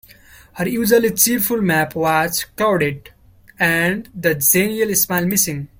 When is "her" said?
0.53-0.67